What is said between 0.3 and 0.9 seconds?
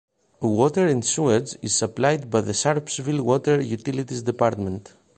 Water